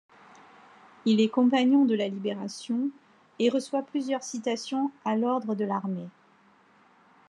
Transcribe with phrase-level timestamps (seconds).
[1.05, 2.89] Il est compagnon de la Libération
[3.37, 6.07] et reçoit plusieurs citations à l'ordre de l'armée.